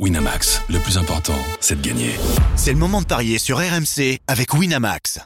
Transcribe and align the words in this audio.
Winamax, 0.00 0.66
le 0.70 0.80
plus 0.80 0.98
important, 0.98 1.38
c'est 1.60 1.80
de 1.80 1.86
gagner. 1.86 2.10
C'est 2.56 2.72
le 2.72 2.78
moment 2.78 3.00
de 3.00 3.06
parier 3.06 3.38
sur 3.38 3.58
RMC 3.58 4.18
avec 4.26 4.52
Winamax. 4.52 5.20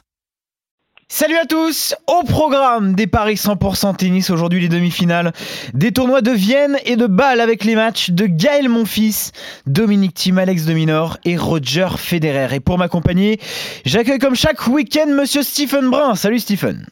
Salut 1.07 1.37
à 1.37 1.47
tous 1.47 1.95
Au 2.05 2.23
programme 2.23 2.93
des 2.93 3.07
paris 3.07 3.33
100% 3.33 3.95
tennis, 3.95 4.29
aujourd'hui 4.29 4.61
les 4.61 4.69
demi-finales 4.69 5.31
des 5.73 5.91
tournois 5.91 6.21
de 6.21 6.29
Vienne 6.29 6.77
et 6.85 6.97
de 6.97 7.07
Bâle 7.07 7.41
avec 7.41 7.63
les 7.63 7.73
matchs 7.73 8.11
de 8.11 8.27
Gaël 8.27 8.69
Monfils, 8.69 9.31
Dominique 9.65 10.13
Thiem, 10.13 10.37
Alex 10.37 10.67
de 10.67 10.73
Minor 10.75 11.17
et 11.25 11.35
Roger 11.35 11.87
Federer. 11.97 12.53
Et 12.53 12.59
pour 12.59 12.77
m'accompagner, 12.77 13.39
j'accueille 13.85 14.19
comme 14.19 14.35
chaque 14.35 14.67
week-end 14.67 15.07
Monsieur 15.07 15.41
Stephen 15.41 15.89
Brun. 15.89 16.13
Salut 16.13 16.37
Stephen 16.37 16.85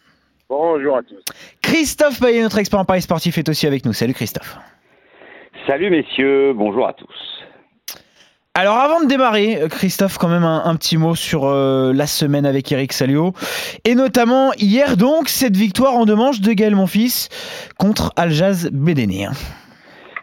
Bonjour 0.49 0.97
à 0.97 1.03
tous. 1.03 1.23
Christophe 1.61 2.19
Payet, 2.19 2.41
notre 2.41 2.57
expert 2.57 2.79
en 2.79 2.85
paris 2.85 3.03
sportif, 3.03 3.37
est 3.37 3.47
aussi 3.49 3.67
avec 3.67 3.85
nous. 3.85 3.93
Salut 3.93 4.15
Christophe. 4.15 4.57
Salut 5.67 5.91
messieurs, 5.91 6.53
bonjour 6.53 6.87
à 6.87 6.93
tous. 6.93 7.36
Alors 8.59 8.77
avant 8.77 9.03
de 9.03 9.07
démarrer, 9.07 9.61
euh, 9.61 9.67
Christophe, 9.67 10.17
quand 10.17 10.29
même 10.29 10.43
un, 10.43 10.75
petit 10.77 10.97
mot 10.97 11.13
sur 11.13 11.45
euh, 11.45 11.93
la 11.93 12.07
semaine 12.07 12.43
avec 12.43 12.71
Eric 12.71 12.91
Salio. 12.91 13.33
Et 13.85 13.93
notamment 13.93 14.51
hier 14.57 14.97
donc, 14.97 15.29
cette 15.29 15.55
victoire 15.55 15.93
en 15.93 16.05
deux 16.05 16.15
manches 16.15 16.41
de 16.41 16.53
Gaël 16.53 16.75
Monfils 16.75 17.29
contre 17.77 18.13
Aljaz 18.15 18.71
Bédéné. 18.71 19.27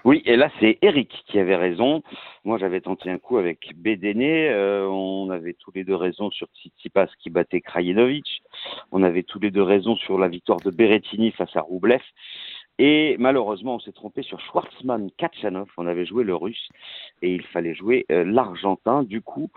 Oui, 0.05 0.21
et 0.27 0.35
là 0.35 0.51
c'est 0.59 0.79
Eric 0.83 1.23
qui 1.29 1.39
avait 1.39 1.55
raison. 1.55 2.03
Moi 2.43 2.59
j'avais 2.59 2.81
tenté 2.81 3.09
un 3.09 3.19
coup 3.19 3.39
avec 3.39 3.71
Bédéné. 3.77 4.49
Euh, 4.51 4.89
on 4.89 5.31
avait 5.31 5.55
tous 5.55 5.71
les 5.73 5.85
deux 5.85 5.95
raison 5.95 6.33
sur 6.33 6.49
Tsitsipas 6.57 7.07
qui 7.23 7.31
battait 7.31 7.61
Krajinovic. 7.61 8.43
On 8.91 9.05
avait 9.05 9.23
tous 9.23 9.39
les 9.39 9.53
deux 9.53 9.63
raison 9.63 9.95
sur 9.95 10.19
la 10.19 10.27
victoire 10.27 10.59
de 10.59 10.73
Berrettini 10.73 11.31
face 11.31 11.55
à 11.55 11.61
Roublev. 11.61 12.03
Et 12.79 13.17
malheureusement, 13.19 13.77
on 13.77 13.79
s'est 13.79 13.93
trompé 13.93 14.23
sur 14.23 14.41
Schwartzmann 14.41 15.11
Kachanov. 15.17 15.69
On 15.77 15.87
avait 15.87 16.07
joué 16.07 16.25
le 16.25 16.35
russe 16.35 16.69
et 17.23 17.33
il 17.33 17.43
fallait 17.43 17.75
jouer 17.75 18.05
euh, 18.11 18.25
l'argentin. 18.25 19.05
Du 19.05 19.23
coup, 19.23 19.51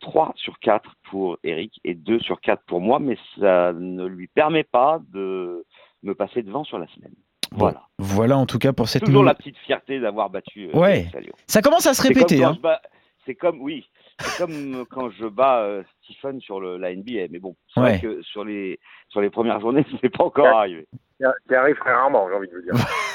3 0.00 0.28
euh, 0.28 0.32
sur 0.36 0.58
4 0.60 0.94
pour 1.10 1.38
Eric 1.42 1.80
et 1.84 1.94
2 1.94 2.20
sur 2.20 2.40
4 2.40 2.62
pour 2.66 2.80
moi, 2.80 3.00
mais 3.00 3.18
ça 3.38 3.72
ne 3.72 4.06
lui 4.06 4.28
permet 4.28 4.64
pas 4.64 5.00
de 5.12 5.64
me 6.02 6.14
passer 6.14 6.42
devant 6.42 6.64
sur 6.64 6.78
la 6.78 6.86
semaine. 6.88 7.14
Voilà. 7.54 7.82
voilà 7.98 8.38
en 8.38 8.46
tout 8.46 8.58
cas 8.58 8.72
pour 8.72 8.88
cette 8.88 9.04
Toujours 9.04 9.24
la 9.24 9.34
petite 9.34 9.58
fierté 9.58 10.00
d'avoir 10.00 10.30
battu. 10.30 10.70
Euh, 10.74 10.78
ouais. 10.78 11.06
Ça 11.46 11.60
commence 11.60 11.86
à 11.86 11.94
se 11.94 12.02
répéter. 12.02 12.42
Hein. 12.42 12.56
C'est 13.26 13.34
comme, 13.34 13.60
oui, 13.60 13.84
c'est 14.20 14.38
comme 14.38 14.84
quand 14.90 15.10
je 15.10 15.26
bats 15.26 15.82
Stephen 16.02 16.40
sur 16.40 16.60
le, 16.60 16.76
la 16.76 16.94
NBA. 16.94 17.28
Mais 17.30 17.38
bon, 17.38 17.56
c'est 17.72 17.80
vrai 17.80 18.00
que 18.00 18.22
sur 18.22 18.44
les, 18.44 18.78
sur 19.08 19.20
les 19.20 19.30
premières 19.30 19.60
journées, 19.60 19.84
ce 19.90 19.96
n'est 20.02 20.10
pas 20.10 20.24
encore 20.24 20.46
arrivé 20.46 20.86
qui 21.48 21.54
arrive 21.54 21.76
très 21.76 21.92
rarement, 21.92 22.28
j'ai 22.28 22.34
envie 22.34 22.48
de 22.48 22.54
vous 22.54 22.62
dire. 22.62 22.74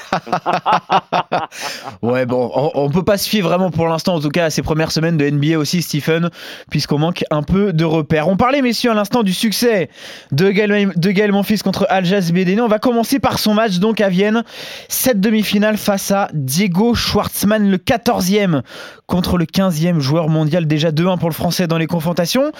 ouais, 2.02 2.26
bon, 2.26 2.50
on, 2.74 2.90
peut 2.90 3.04
pas 3.04 3.18
se 3.18 3.28
fier 3.28 3.42
vraiment 3.42 3.70
pour 3.70 3.88
l'instant, 3.88 4.14
en 4.14 4.20
tout 4.20 4.28
cas, 4.28 4.46
à 4.46 4.50
ces 4.50 4.62
premières 4.62 4.92
semaines 4.92 5.16
de 5.16 5.28
NBA 5.28 5.58
aussi, 5.58 5.82
Stephen, 5.82 6.30
puisqu'on 6.70 6.98
manque 6.98 7.24
un 7.30 7.42
peu 7.42 7.72
de 7.72 7.84
repères. 7.84 8.28
On 8.28 8.36
parlait, 8.36 8.62
messieurs, 8.62 8.90
à 8.90 8.94
l'instant 8.94 9.22
du 9.22 9.32
succès 9.32 9.90
de 10.32 10.50
Gaël, 10.50 11.32
Monfils 11.32 11.62
contre 11.62 11.86
Aljaz 11.88 12.32
Bédéné. 12.32 12.60
On 12.60 12.68
va 12.68 12.78
commencer 12.78 13.18
par 13.18 13.38
son 13.38 13.54
match, 13.54 13.78
donc, 13.78 14.00
à 14.00 14.08
Vienne. 14.08 14.44
Cette 14.88 15.20
demi-finale 15.20 15.76
face 15.76 16.10
à 16.10 16.28
Diego 16.32 16.94
Schwartzmann, 16.94 17.70
le 17.70 17.78
14e 17.78 18.62
contre 19.06 19.38
le 19.38 19.44
15e 19.46 20.00
joueur 20.00 20.28
mondial, 20.28 20.66
déjà 20.66 20.90
2-1 20.90 21.18
pour 21.18 21.28
le 21.28 21.34
français 21.34 21.66
dans 21.66 21.78
les 21.78 21.86
confrontations. 21.86 22.52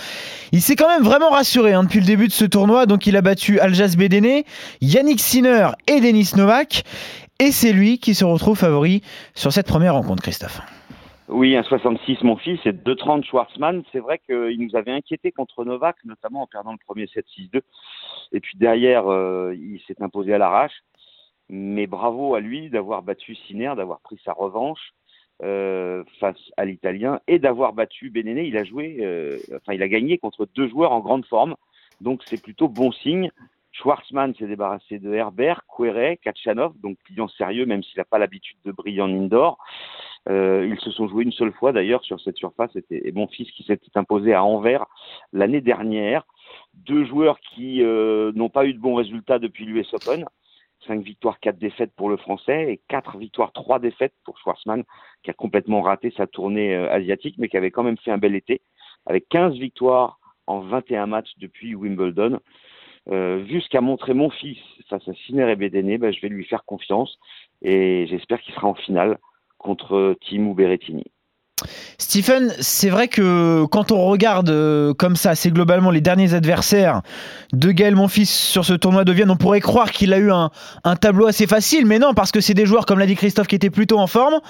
Il 0.52 0.62
s'est 0.62 0.76
quand 0.76 0.88
même 0.88 1.02
vraiment 1.02 1.30
rassuré 1.30 1.74
hein, 1.74 1.82
depuis 1.84 2.00
le 2.00 2.06
début 2.06 2.28
de 2.28 2.32
ce 2.32 2.44
tournoi, 2.44 2.86
donc 2.86 3.06
il 3.06 3.16
a 3.16 3.22
battu 3.22 3.60
Aljaz 3.60 3.96
Bédéné, 3.96 4.44
Yannick 4.80 5.20
et 5.86 6.00
Denis 6.00 6.30
Novak. 6.36 6.84
Et 7.40 7.52
c'est 7.52 7.72
lui 7.72 7.98
qui 8.00 8.14
se 8.14 8.24
retrouve 8.24 8.58
favori 8.58 9.00
sur 9.34 9.52
cette 9.52 9.68
première 9.68 9.94
rencontre, 9.94 10.24
Christophe. 10.24 10.60
Oui, 11.28 11.54
un 11.54 11.62
66 11.62 12.24
mon 12.24 12.36
fils 12.36 12.58
et 12.64 12.72
2,30 12.72 13.22
Schwartzmann. 13.24 13.84
C'est 13.92 14.00
vrai 14.00 14.18
qu'il 14.26 14.60
nous 14.60 14.74
avait 14.74 14.90
inquiété 14.90 15.30
contre 15.30 15.64
Novak, 15.64 15.96
notamment 16.04 16.42
en 16.42 16.46
perdant 16.48 16.72
le 16.72 16.78
premier 16.84 17.04
7-6-2. 17.04 17.60
Et 18.32 18.40
puis 18.40 18.58
derrière, 18.58 19.06
euh, 19.06 19.54
il 19.54 19.80
s'est 19.86 20.02
imposé 20.02 20.34
à 20.34 20.38
l'arrache. 20.38 20.82
Mais 21.48 21.86
bravo 21.86 22.34
à 22.34 22.40
lui 22.40 22.70
d'avoir 22.70 23.02
battu 23.02 23.36
Sinner, 23.36 23.72
d'avoir 23.76 24.00
pris 24.00 24.20
sa 24.24 24.32
revanche 24.32 24.92
euh, 25.44 26.02
face 26.18 26.40
à 26.56 26.64
l'Italien 26.64 27.20
et 27.28 27.38
d'avoir 27.38 27.72
battu 27.72 28.10
Bénéné. 28.10 28.48
Il 28.48 28.56
a 28.56 28.64
joué, 28.64 28.96
euh, 29.00 29.38
enfin 29.54 29.74
il 29.74 29.82
a 29.84 29.88
gagné 29.88 30.18
contre 30.18 30.48
deux 30.56 30.68
joueurs 30.68 30.90
en 30.90 30.98
grande 30.98 31.24
forme. 31.24 31.54
Donc 32.00 32.22
c'est 32.26 32.42
plutôt 32.42 32.66
bon 32.66 32.90
signe. 32.90 33.30
Schwarzman 33.78 34.34
s'est 34.34 34.46
débarrassé 34.46 34.98
de 34.98 35.12
Herbert, 35.12 35.62
Quere, 35.68 36.16
Kachanov, 36.20 36.74
donc 36.80 36.98
client 37.04 37.28
sérieux, 37.28 37.64
même 37.64 37.82
s'il 37.82 37.98
n'a 37.98 38.04
pas 38.04 38.18
l'habitude 38.18 38.58
de 38.64 38.72
briller 38.72 39.02
en 39.02 39.10
indoor. 39.10 39.58
Euh, 40.28 40.68
ils 40.68 40.80
se 40.80 40.90
sont 40.90 41.08
joués 41.08 41.24
une 41.24 41.32
seule 41.32 41.52
fois 41.52 41.72
d'ailleurs 41.72 42.04
sur 42.04 42.20
cette 42.20 42.36
surface. 42.36 42.70
C'était 42.72 43.12
mon 43.14 43.28
fils 43.28 43.50
qui 43.52 43.62
s'était 43.62 43.96
imposé 43.96 44.34
à 44.34 44.42
Anvers 44.42 44.84
l'année 45.32 45.60
dernière. 45.60 46.24
Deux 46.74 47.04
joueurs 47.04 47.38
qui 47.40 47.82
euh, 47.82 48.32
n'ont 48.34 48.48
pas 48.48 48.66
eu 48.66 48.74
de 48.74 48.80
bons 48.80 48.96
résultats 48.96 49.38
depuis 49.38 49.64
l'US 49.64 49.94
Open. 49.94 50.26
Cinq 50.86 51.02
victoires, 51.02 51.38
quatre 51.40 51.58
défaites 51.58 51.92
pour 51.96 52.08
le 52.08 52.16
Français 52.16 52.72
et 52.72 52.80
quatre 52.88 53.16
victoires, 53.16 53.52
trois 53.52 53.78
défaites 53.78 54.14
pour 54.24 54.38
Schwarzman, 54.38 54.84
qui 55.22 55.30
a 55.30 55.34
complètement 55.34 55.82
raté 55.82 56.12
sa 56.16 56.26
tournée 56.26 56.74
euh, 56.74 56.90
asiatique, 56.90 57.36
mais 57.38 57.48
qui 57.48 57.56
avait 57.56 57.70
quand 57.70 57.82
même 57.82 57.98
fait 57.98 58.10
un 58.10 58.18
bel 58.18 58.34
été, 58.34 58.60
avec 59.06 59.28
15 59.28 59.54
victoires 59.54 60.18
en 60.46 60.60
21 60.60 61.06
matchs 61.06 61.32
depuis 61.38 61.74
Wimbledon. 61.74 62.40
Euh, 63.10 63.42
vu 63.44 63.60
ce 63.60 63.68
qu'a 63.68 63.80
montré 63.80 64.14
mon 64.14 64.30
fils 64.30 64.58
face 64.88 65.06
à 65.08 65.12
Sinner 65.26 65.50
et 65.50 65.56
Bédéné, 65.56 65.98
ben, 65.98 66.12
je 66.12 66.20
vais 66.20 66.28
lui 66.28 66.44
faire 66.44 66.64
confiance 66.64 67.18
et 67.62 68.06
j'espère 68.08 68.40
qu'il 68.40 68.54
sera 68.54 68.68
en 68.68 68.74
finale 68.74 69.18
contre 69.58 70.16
Timou 70.20 70.54
Berrettini. 70.54 71.04
Stephen, 71.98 72.54
c'est 72.60 72.88
vrai 72.88 73.08
que 73.08 73.64
quand 73.66 73.90
on 73.90 74.04
regarde 74.06 74.50
euh, 74.50 74.94
comme 74.94 75.16
ça, 75.16 75.34
c'est 75.34 75.50
globalement 75.50 75.90
les 75.90 76.00
derniers 76.00 76.34
adversaires 76.34 77.02
de 77.52 77.72
Gaël 77.72 77.96
Monfils 77.96 78.26
sur 78.26 78.64
ce 78.64 78.74
tournoi 78.74 79.04
de 79.04 79.12
Vienne, 79.12 79.30
on 79.30 79.36
pourrait 79.36 79.60
croire 79.60 79.90
qu'il 79.90 80.12
a 80.12 80.18
eu 80.18 80.30
un, 80.30 80.50
tableau 80.96 81.26
assez 81.26 81.46
facile, 81.46 81.86
mais 81.86 81.98
non, 81.98 82.14
parce 82.14 82.30
que 82.30 82.40
c'est 82.40 82.54
des 82.54 82.66
joueurs, 82.66 82.86
comme 82.86 82.98
l'a 82.98 83.06
dit 83.06 83.16
Christophe, 83.16 83.48
qui 83.48 83.56
étaient 83.56 83.70
plutôt 83.70 83.98
en 83.98 84.06
forme. 84.06 84.40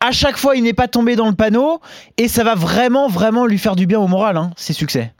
À 0.00 0.12
chaque 0.12 0.36
fois, 0.36 0.56
il 0.56 0.64
n'est 0.64 0.74
pas 0.74 0.88
tombé 0.88 1.16
dans 1.16 1.28
le 1.28 1.34
panneau, 1.34 1.80
et 2.18 2.28
ça 2.28 2.44
va 2.44 2.54
vraiment, 2.54 3.08
vraiment 3.08 3.46
lui 3.46 3.58
faire 3.58 3.76
du 3.76 3.86
bien 3.86 4.00
au 4.00 4.08
moral, 4.08 4.36
hein, 4.36 4.50
ces 4.56 4.72
succès. 4.72 5.12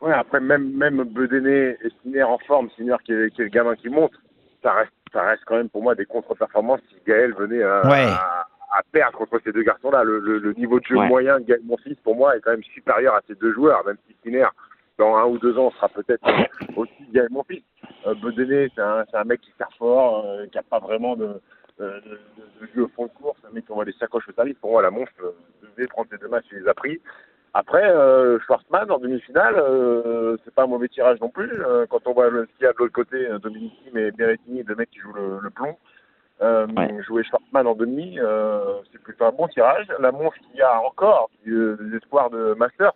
Ouais, 0.00 0.12
après, 0.12 0.40
même, 0.40 0.72
même 0.76 1.02
Bedéné 1.04 1.76
et 1.82 1.90
Sinner 2.02 2.22
en 2.22 2.38
forme, 2.38 2.70
Sinner 2.76 2.96
qui 3.04 3.12
est, 3.12 3.30
qui 3.34 3.42
est, 3.42 3.44
le 3.44 3.50
gamin 3.50 3.76
qui 3.76 3.90
monte, 3.90 4.12
ça 4.62 4.72
reste, 4.72 4.92
ça 5.12 5.22
reste 5.22 5.42
quand 5.44 5.56
même 5.56 5.68
pour 5.68 5.82
moi 5.82 5.94
des 5.94 6.06
contre-performances 6.06 6.80
si 6.88 6.96
Gaël 7.06 7.34
venait 7.34 7.62
à, 7.62 7.80
à, 7.82 8.82
perdre 8.92 9.18
contre 9.18 9.40
ces 9.44 9.52
deux 9.52 9.62
garçons-là. 9.62 10.04
Le, 10.04 10.18
le, 10.18 10.52
niveau 10.54 10.80
de 10.80 10.84
jeu 10.86 10.94
moyen 10.96 11.40
de 11.40 11.44
Gaël, 11.44 11.60
mon 11.64 11.76
fils, 11.76 11.96
pour 12.02 12.16
moi, 12.16 12.36
est 12.36 12.40
quand 12.40 12.52
même 12.52 12.62
supérieur 12.62 13.14
à 13.14 13.20
ces 13.26 13.34
deux 13.34 13.52
joueurs, 13.52 13.84
même 13.84 13.98
si 14.06 14.16
Sinner, 14.22 14.46
dans 14.96 15.16
un 15.16 15.24
ou 15.24 15.38
deux 15.38 15.58
ans, 15.58 15.70
sera 15.72 15.88
peut-être 15.90 16.26
aussi 16.76 17.04
Gaël, 17.12 17.28
mon 17.30 17.44
fils. 17.44 17.62
Euh, 18.06 18.14
c'est 18.74 18.80
un, 18.80 19.04
un, 19.12 19.24
mec 19.24 19.42
qui 19.42 19.52
sert 19.58 19.70
fort, 19.78 20.24
euh, 20.24 20.46
qui 20.46 20.56
n'a 20.56 20.62
pas 20.62 20.78
vraiment 20.78 21.16
de, 21.16 21.40
de, 21.78 21.84
de, 21.84 22.20
de, 22.60 22.68
jeu 22.74 22.84
au 22.84 22.88
fond 22.88 23.06
de 23.06 23.10
course, 23.10 23.38
un 23.46 23.52
mec 23.52 23.66
qui 23.66 23.72
envoie 23.72 23.84
des 23.84 23.92
sacoches 23.92 24.28
au 24.28 24.32
service. 24.32 24.56
Pour 24.60 24.70
moi, 24.70 24.82
la 24.82 24.90
monstre 24.90 25.12
euh, 25.22 25.32
devait 25.76 25.88
prendre 25.88 26.08
ces 26.10 26.18
deux 26.18 26.28
matchs, 26.28 26.46
il 26.52 26.58
les 26.60 26.68
a 26.68 26.74
pris. 26.74 27.00
Après, 27.52 27.84
euh, 27.84 28.38
Schwarzman 28.40 28.90
en 28.90 28.98
demi-finale, 28.98 29.56
euh, 29.56 30.36
c'est 30.44 30.54
pas 30.54 30.62
un 30.64 30.68
mauvais 30.68 30.88
tirage 30.88 31.20
non 31.20 31.30
plus. 31.30 31.50
Euh, 31.50 31.84
quand 31.88 32.06
on 32.06 32.12
voit 32.12 32.30
ce 32.30 32.44
qu'il 32.56 32.64
y 32.64 32.66
a 32.66 32.72
de 32.72 32.78
l'autre 32.78 32.92
côté, 32.92 33.26
euh, 33.28 33.38
Dominici 33.38 33.90
mais 33.92 34.12
Berrettini, 34.12 34.62
deux 34.62 34.76
mecs 34.76 34.90
qui 34.90 35.00
jouent 35.00 35.14
le, 35.14 35.38
le 35.42 35.50
plomb. 35.50 35.76
Euh, 36.42 36.66
Jouer 37.02 37.24
Schwarzman 37.24 37.66
en 37.66 37.74
demi, 37.74 38.18
c'est 38.92 39.02
plutôt 39.02 39.24
un 39.24 39.32
bon 39.32 39.48
tirage. 39.48 39.86
La 39.98 40.12
montre 40.12 40.36
qu'il 40.36 40.56
y 40.56 40.62
a 40.62 40.80
encore 40.80 41.28
des 41.44 41.96
espoirs 41.96 42.30
de 42.30 42.54
Master, 42.54 42.92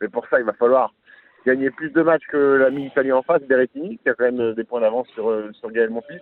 mais 0.00 0.08
pour 0.08 0.26
ça, 0.28 0.38
il 0.38 0.44
va 0.44 0.52
falloir 0.52 0.92
gagner 1.46 1.70
plus 1.70 1.90
de 1.90 2.02
matchs 2.02 2.26
que 2.28 2.36
l'ami 2.36 2.86
italien 2.86 3.16
en 3.16 3.22
face, 3.22 3.42
Berrettini, 3.42 3.98
qui 3.98 4.08
a 4.08 4.14
quand 4.14 4.30
même 4.30 4.52
des 4.54 4.64
points 4.64 4.80
d'avance 4.80 5.08
sur, 5.14 5.32
sur 5.54 5.70
Gaël 5.70 5.90
Monfils. 5.90 6.20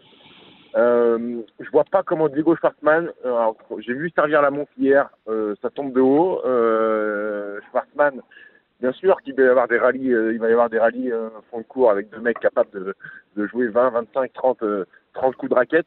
Euh, 0.77 1.43
je 1.61 1.71
vois 1.71 1.85
pas 1.85 2.03
comment 2.03 2.29
Diego 2.29 2.57
Schwartzmann, 2.57 3.09
euh, 3.25 3.53
j'ai 3.79 3.95
vu 3.95 4.11
servir 4.11 4.43
la 4.43 4.51
montre 4.51 4.73
hier, 4.77 5.09
euh, 5.29 5.55
ça 5.63 5.71
tombe 5.71 5.93
de 5.93 6.01
haut. 6.01 6.41
Euh, 6.45 7.24
Schwartzmann, 7.69 8.21
bien 8.81 8.93
sûr 8.93 9.21
qu'il 9.23 9.35
va 9.35 9.43
y 9.43 9.47
avoir 9.47 9.69
des 9.69 9.79
rallyes, 9.79 10.13
euh, 10.13 10.33
il 10.33 10.39
va 10.39 10.49
y 10.49 10.53
avoir 10.53 10.71
des 10.71 10.79
rallyes 10.79 11.13
euh, 11.13 11.31
fond 11.51 11.59
de 11.59 11.65
cours 11.65 11.91
avec 11.91 12.11
deux 12.11 12.21
mecs 12.21 12.39
capables 12.39 12.71
de, 13.37 13.47
jouer 13.47 13.69
20, 13.69 13.91
25, 13.91 14.33
30, 14.33 14.65
30 15.15 15.37
coups 15.37 15.51
de 15.51 15.55
raquette. 15.55 15.87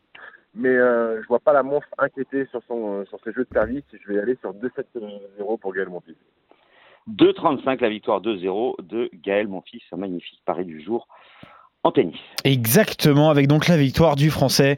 Mais 0.56 0.70
euh, 0.70 1.22
je 1.22 1.28
vois 1.28 1.40
pas 1.40 1.54
la 1.54 1.62
monstre 1.62 1.90
inquiéter 2.00 2.46
sur 2.48 2.64
son 2.68 3.06
sur 3.06 3.20
ses 3.24 3.32
jeux 3.34 3.44
de 3.44 3.54
service. 3.54 3.84
Je 3.92 4.12
vais 4.12 4.20
aller 4.20 4.36
sur 4.42 4.54
2-7-0 4.54 5.60
pour 5.60 5.74
Gaël 5.74 5.90
Monfils. 5.90 6.16
2-35 7.10 7.82
la 7.82 7.90
victoire 7.90 8.22
2-0 8.22 8.84
de 8.84 9.10
Gaël 9.14 9.48
Monfils, 9.48 9.84
un 9.92 9.98
magnifique 9.98 10.42
pari 10.46 10.66
du 10.66 10.82
jour 10.82 11.08
Exactement, 12.44 13.30
avec 13.30 13.48
donc 13.48 13.68
la 13.68 13.78
victoire 13.78 14.16
du 14.16 14.30
Français 14.30 14.78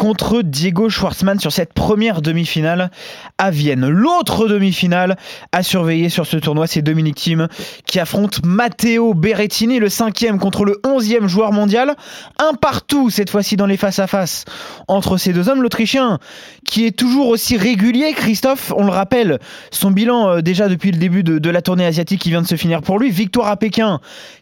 contre 0.00 0.40
Diego 0.40 0.88
Schwartzmann 0.88 1.38
sur 1.38 1.52
cette 1.52 1.74
première 1.74 2.22
demi-finale 2.22 2.90
à 3.36 3.50
Vienne. 3.50 3.86
L'autre 3.86 4.48
demi-finale 4.48 5.18
à 5.52 5.62
surveiller 5.62 6.08
sur 6.08 6.24
ce 6.24 6.38
tournoi, 6.38 6.66
c'est 6.66 6.80
Dominique 6.80 7.16
Thiem 7.16 7.48
qui 7.84 8.00
affronte 8.00 8.42
Matteo 8.42 9.12
Berrettini, 9.12 9.78
le 9.78 9.90
cinquième 9.90 10.38
contre 10.38 10.64
le 10.64 10.80
onzième 10.86 11.28
joueur 11.28 11.52
mondial. 11.52 11.96
Un 12.38 12.54
partout 12.54 13.10
cette 13.10 13.28
fois-ci 13.28 13.56
dans 13.56 13.66
les 13.66 13.76
face-à-face 13.76 14.46
entre 14.88 15.18
ces 15.18 15.34
deux 15.34 15.50
hommes. 15.50 15.62
L'Autrichien 15.62 16.18
qui 16.64 16.86
est 16.86 16.96
toujours 16.96 17.28
aussi 17.28 17.58
régulier, 17.58 18.14
Christophe, 18.14 18.72
on 18.74 18.84
le 18.84 18.92
rappelle, 18.92 19.38
son 19.70 19.90
bilan 19.90 20.28
euh, 20.28 20.40
déjà 20.40 20.68
depuis 20.68 20.92
le 20.92 20.98
début 20.98 21.22
de 21.22 21.50
la 21.50 21.60
tournée 21.60 21.84
asiatique 21.84 22.22
qui 22.22 22.30
vient 22.30 22.40
de 22.40 22.46
se 22.46 22.56
finir 22.56 22.80
pour 22.80 22.98
lui. 22.98 23.10
Victoire 23.10 23.48
à 23.48 23.56
Pékin, 23.58 24.00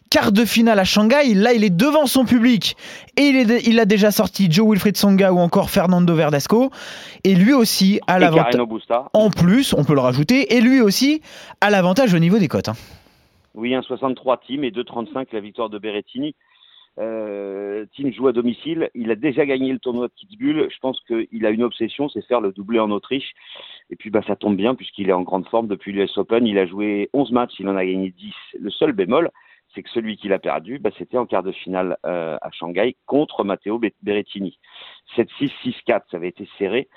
quart 0.09 0.31
de 0.31 0.45
finale 0.45 0.79
à 0.79 0.83
Shanghai. 0.83 1.33
Là, 1.33 1.53
il 1.53 1.63
est 1.63 1.75
devant 1.75 2.05
son 2.05 2.25
public 2.25 2.75
et 3.17 3.23
il, 3.29 3.51
il 3.65 3.79
a 3.79 3.85
déjà 3.85 4.11
sorti 4.11 4.51
Joe 4.51 4.69
Wilfried 4.69 4.97
Songa 4.97 5.31
ou 5.31 5.39
encore 5.39 5.69
Fernando 5.69 6.13
Verdasco. 6.15 6.71
Et 7.23 7.35
lui 7.35 7.53
aussi 7.53 7.99
a 8.07 8.19
l'avantage. 8.19 8.55
En 9.13 9.29
plus, 9.29 9.73
on 9.73 9.83
peut 9.83 9.93
le 9.93 10.01
rajouter. 10.01 10.55
Et 10.55 10.61
lui 10.61 10.81
aussi 10.81 11.21
a 11.61 11.69
l'avantage 11.69 12.13
au 12.13 12.19
niveau 12.19 12.39
des 12.39 12.47
cotes. 12.47 12.69
Hein. 12.69 12.75
Oui, 13.55 13.73
un 13.73 13.81
63 13.81 14.37
team 14.45 14.63
et 14.63 14.71
2,35 14.71 15.27
la 15.33 15.39
victoire 15.39 15.69
de 15.69 15.79
Berrettini. 15.79 16.35
Euh, 16.97 17.85
team 17.95 18.11
joue 18.11 18.27
à 18.27 18.33
domicile. 18.33 18.89
Il 18.93 19.11
a 19.11 19.15
déjà 19.15 19.45
gagné 19.45 19.71
le 19.71 19.79
tournoi 19.79 20.07
de 20.07 20.13
Kitzbühel. 20.15 20.69
Je 20.69 20.79
pense 20.81 20.99
qu'il 21.07 21.45
a 21.45 21.49
une 21.49 21.63
obsession, 21.63 22.09
c'est 22.09 22.25
faire 22.25 22.41
le 22.41 22.51
doublé 22.51 22.79
en 22.79 22.91
Autriche. 22.91 23.33
Et 23.89 23.95
puis 23.95 24.09
bah, 24.09 24.21
ça 24.27 24.35
tombe 24.35 24.55
bien 24.55 24.75
puisqu'il 24.75 25.09
est 25.09 25.13
en 25.13 25.21
grande 25.21 25.47
forme 25.47 25.67
depuis 25.67 25.91
l'US 25.91 26.17
Open. 26.17 26.45
Il 26.45 26.57
a 26.57 26.65
joué 26.65 27.09
11 27.13 27.31
matchs, 27.31 27.53
il 27.59 27.67
en 27.69 27.75
a 27.75 27.85
gagné 27.85 28.13
10. 28.17 28.33
Le 28.59 28.69
seul 28.69 28.91
bémol, 28.91 29.29
c'est 29.73 29.83
que 29.83 29.89
celui 29.89 30.17
qui 30.17 30.27
l'a 30.27 30.39
perdu, 30.39 30.79
bah, 30.79 30.89
c'était 30.97 31.17
en 31.17 31.25
quart 31.25 31.43
de 31.43 31.51
finale 31.51 31.97
euh, 32.05 32.37
à 32.41 32.51
Shanghai 32.51 32.95
contre 33.05 33.43
Matteo 33.43 33.79
Berrettini. 34.01 34.57
7-6, 35.15 35.51
6-4, 35.87 36.01
ça 36.09 36.17
avait 36.17 36.29
été 36.29 36.47
serré. 36.57 36.87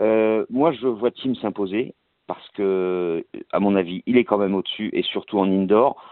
Euh, 0.00 0.44
moi, 0.50 0.72
je 0.72 0.86
vois 0.86 1.10
Tim 1.10 1.34
s'imposer 1.34 1.94
parce 2.26 2.48
que, 2.50 3.24
à 3.52 3.60
mon 3.60 3.76
avis, 3.76 4.02
il 4.06 4.16
est 4.16 4.24
quand 4.24 4.38
même 4.38 4.54
au-dessus 4.54 4.90
et 4.92 5.02
surtout 5.02 5.38
en 5.38 5.50
indoor 5.50 6.02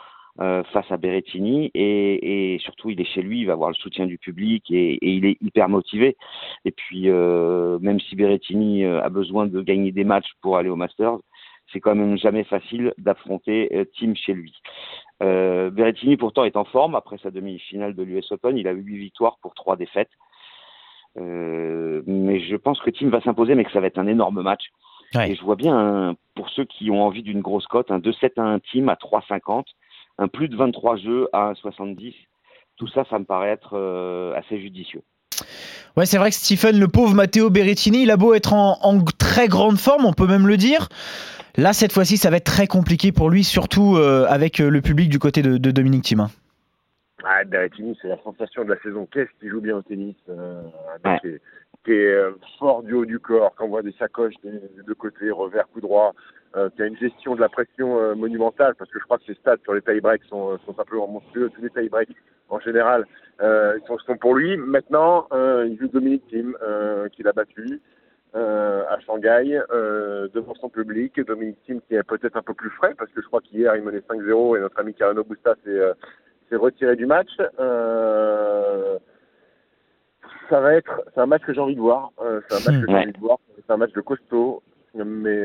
euh, 0.41 0.63
face 0.65 0.91
à 0.91 0.97
Berrettini 0.97 1.71
et, 1.75 2.59
surtout 2.61 2.91
il 2.91 3.01
est 3.01 3.05
chez 3.05 3.23
lui, 3.23 3.41
il 3.41 3.47
va 3.47 3.55
avoir 3.55 3.71
le 3.71 3.75
soutien 3.75 4.07
du 4.07 4.19
public 4.19 4.71
et, 4.71 4.95
et 4.95 5.11
il 5.13 5.27
est 5.27 5.37
hyper 5.41 5.69
motivé. 5.69 6.17
Et 6.65 6.73
puis, 6.73 7.09
même 7.09 8.01
si 8.01 8.17
Berrettini 8.17 8.85
a 8.85 9.09
besoin 9.09 9.47
de 9.47 9.61
gagner 9.63 9.93
des 9.93 10.05
matchs 10.05 10.31
pour 10.41 10.57
aller 10.57 10.69
au 10.69 10.77
Masters, 10.77 11.19
c'est 11.73 11.81
quand 11.81 11.95
même 11.95 12.19
jamais 12.19 12.45
facile 12.45 12.95
d'affronter 12.99 13.89
Tim 13.99 14.15
chez 14.15 14.33
lui. 14.33 14.55
Euh, 15.23 15.71
Berrettini 15.71 16.17
pourtant 16.17 16.45
est 16.45 16.57
en 16.57 16.65
forme 16.65 16.95
après 16.95 17.19
sa 17.19 17.31
demi-finale 17.31 17.95
de 17.95 18.03
l'US 18.03 18.33
Open. 18.33 18.57
Il 18.57 18.69
a 18.69 18.73
eu 18.73 18.83
8 18.83 18.99
victoires 18.99 19.39
pour 19.43 19.55
3 19.55 19.77
défaites. 19.77 20.11
Euh, 21.19 22.03
mais 22.07 22.41
je 22.41 22.57
pense 22.57 22.81
que 22.81 22.91
Tim 22.91 23.09
va 23.09 23.21
s'imposer, 23.21 23.55
mais 23.55 23.65
que 23.65 23.73
ça 23.73 23.81
va 23.81 23.89
être 23.89 23.99
un 23.99 24.07
énorme 24.07 24.43
match. 24.43 24.71
Et 25.27 25.35
je 25.35 25.43
vois 25.43 25.57
bien, 25.57 26.15
pour 26.37 26.49
ceux 26.51 26.65
qui 26.65 26.89
ont 26.89 27.03
envie 27.03 27.25
d'une 27.25 27.41
grosse 27.41 27.67
cote, 27.67 27.91
un 27.91 27.99
2-7 27.99 28.41
à 28.41 28.45
un 28.45 28.61
team 28.61 28.89
à 28.89 28.95
3,50, 28.95 29.65
un 30.19 30.29
plus 30.29 30.49
de 30.49 30.57
23 30.57 30.97
jeux 30.99 31.29
à 31.33 31.53
1,70. 31.53 32.15
Tout 32.77 32.87
ça, 32.87 33.05
ça 33.11 33.19
me 33.19 33.25
paraît 33.25 33.49
être 33.49 33.73
euh, 33.75 34.35
assez 34.37 34.61
judicieux. 34.61 35.03
Ouais, 35.97 36.07
c'est 36.07 36.19
vrai 36.19 36.31
que 36.31 36.37
Stephen, 36.37 36.79
le 36.79 36.89
pauvre 36.89 37.15
Matteo 37.15 37.51
Berrettini, 37.51 38.03
il 38.03 38.11
a 38.11 38.17
beau 38.17 38.35
être 38.35 38.53
en, 38.53 38.79
en, 38.83 39.03
très 39.19 39.49
grande 39.49 39.79
forme, 39.79 40.05
on 40.05 40.13
peut 40.13 40.27
même 40.27 40.47
le 40.47 40.57
dire. 40.57 40.89
Là, 41.57 41.73
cette 41.73 41.93
fois-ci, 41.93 42.17
ça 42.17 42.31
va 42.31 42.37
être 42.37 42.45
très 42.45 42.67
compliqué 42.67 43.13
pour 43.13 43.29
lui, 43.29 43.45
surtout 43.45 43.97
euh, 43.97 44.25
avec 44.29 44.61
euh, 44.61 44.71
le 44.71 44.81
public 44.81 45.09
du 45.09 45.19
côté 45.19 45.43
de, 45.43 45.59
Dominique 45.59 46.05
Thiem. 46.05 46.21
Hein. 46.21 46.31
Ah, 47.25 47.45
Berrettini, 47.45 47.99
c'est 48.01 48.09
la 48.09 48.23
sensation 48.23 48.65
de 48.65 48.71
la 48.71 48.81
saison. 48.81 49.07
Qu'est-ce 49.13 49.31
qu'il 49.41 49.51
joue 49.51 49.61
bien 49.61 49.77
au 49.77 49.83
tennis 49.83 50.15
euh, 50.29 50.63
Qui 51.85 51.93
est, 51.93 52.19
fort 52.59 52.83
du 52.83 52.95
haut 52.95 53.05
du 53.05 53.19
corps, 53.19 53.55
qui 53.57 53.63
envoie 53.63 53.83
des 53.83 53.95
sacoches 53.99 54.35
des, 54.45 54.53
deux 54.87 54.95
côtés, 54.95 55.31
revers, 55.31 55.69
coup 55.69 55.81
droit, 55.81 56.15
qui 56.55 56.83
a 56.83 56.87
une 56.87 56.97
gestion 56.97 57.37
de 57.37 57.41
la 57.41 57.49
pression 57.49 58.17
monumentale, 58.17 58.75
parce 58.77 58.91
que 58.91 58.99
je 58.99 59.05
crois 59.05 59.19
que 59.19 59.25
ses 59.25 59.35
stats 59.35 59.59
sur 59.63 59.75
les 59.75 59.83
tie-breaks 59.83 60.25
sont, 60.25 60.59
sont 60.67 60.75
simplement 60.75 61.07
monstrueux. 61.07 61.51
Tous 61.55 61.63
les 61.63 61.71
tie-breaks, 61.71 62.17
en 62.49 62.59
général, 62.61 63.07
ils 63.41 63.83
sont, 63.87 63.99
sont, 63.99 64.17
pour 64.17 64.35
lui. 64.35 64.57
Maintenant, 64.57 65.29
il 65.33 65.79
joue 65.81 65.89
Dominique 65.89 66.27
Thiem, 66.29 66.57
qui 67.13 67.23
l'a 67.23 67.33
battu. 67.33 67.81
Euh, 68.37 68.85
à 68.89 69.01
Shanghai 69.01 69.61
euh, 69.73 70.29
devant 70.33 70.55
son 70.55 70.69
public. 70.69 71.21
Dominique 71.27 71.61
Thiem 71.65 71.81
qui 71.89 71.97
est 71.97 72.03
peut-être 72.05 72.37
un 72.37 72.43
peu 72.43 72.55
plus 72.55 72.71
frais 72.71 72.95
parce 72.97 73.11
que 73.11 73.21
je 73.21 73.27
crois 73.27 73.41
qu'hier 73.41 73.75
il 73.75 73.83
menait 73.83 74.05
5-0 74.09 74.57
et 74.57 74.61
notre 74.61 74.79
ami 74.79 74.95
Carano 74.95 75.25
Busta 75.25 75.57
s'est 75.65 75.71
euh, 75.71 75.95
retiré 76.53 76.95
du 76.95 77.07
match. 77.07 77.31
ça 80.49 80.61
va 80.61 80.75
être, 80.75 81.03
c'est 81.13 81.21
un 81.21 81.27
match 81.27 81.43
que 81.43 81.53
j'ai 81.53 81.61
envie 81.61 81.75
de 81.75 81.81
voir. 81.81 82.13
c'est 82.49 82.69
un 82.69 82.73
match 82.73 82.85
que 82.85 82.93
j'ai 82.93 82.99
envie 82.99 83.13
de 83.13 83.19
voir. 83.19 83.39
C'est 83.57 83.73
un 83.73 83.77
match 83.79 83.93
de 83.95 84.01
costaud. 84.01 84.63
Mais 84.95 85.45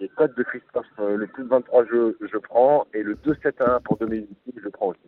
les 0.00 0.08
codes 0.08 0.34
de 0.34 0.42
Christophe, 0.42 0.86
le 0.98 1.26
plus 1.26 1.44
de 1.44 1.48
23 1.48 1.84
jeux, 1.86 2.16
je 2.20 2.36
prends 2.38 2.86
et 2.92 3.02
le 3.02 3.14
2-7-1 3.14 3.82
pour 3.82 3.96
Dominique 3.96 4.28
Thiem, 4.44 4.60
je 4.62 4.68
prends 4.68 4.88
aussi. 4.88 4.99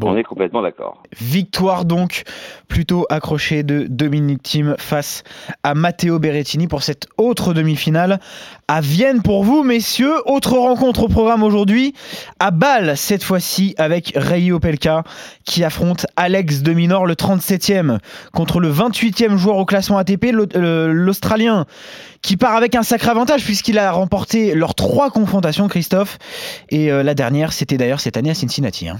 On 0.00 0.16
est 0.16 0.24
complètement 0.24 0.62
d'accord. 0.62 1.02
Victoire 1.20 1.84
donc 1.84 2.22
plutôt 2.66 3.04
accrochée 3.10 3.62
de 3.62 3.86
Dominique 3.90 4.42
Thiem 4.42 4.74
face 4.78 5.22
à 5.64 5.74
Matteo 5.74 6.18
Berrettini 6.18 6.66
pour 6.66 6.82
cette 6.82 7.08
autre 7.18 7.52
demi-finale 7.52 8.18
à 8.68 8.80
Vienne 8.80 9.20
pour 9.20 9.44
vous 9.44 9.62
messieurs. 9.62 10.14
Autre 10.24 10.56
rencontre 10.56 11.02
au 11.02 11.08
programme 11.08 11.42
aujourd'hui 11.42 11.92
à 12.40 12.50
Bâle 12.50 12.96
cette 12.96 13.22
fois-ci 13.22 13.74
avec 13.76 14.14
Ray 14.16 14.50
Opelka 14.50 15.04
qui 15.44 15.62
affronte 15.62 16.06
Alex 16.16 16.62
de 16.62 16.72
Minor 16.72 17.04
le 17.04 17.12
37e 17.12 17.98
contre 18.32 18.60
le 18.60 18.72
28e 18.72 19.36
joueur 19.36 19.58
au 19.58 19.66
classement 19.66 19.98
ATP 19.98 20.32
l'Australien 20.32 21.66
qui 22.22 22.38
part 22.38 22.56
avec 22.56 22.74
un 22.76 22.82
sacré 22.82 23.10
avantage 23.10 23.44
puisqu'il 23.44 23.78
a 23.78 23.92
remporté 23.92 24.54
leurs 24.54 24.74
trois 24.74 25.10
confrontations 25.10 25.68
Christophe 25.68 26.18
et 26.70 26.90
euh, 26.90 27.02
la 27.02 27.12
dernière 27.12 27.52
c'était 27.52 27.76
d'ailleurs 27.76 28.00
cette 28.00 28.16
année 28.16 28.30
à 28.30 28.34
Cincinnati. 28.34 28.88
Hein. 28.88 28.96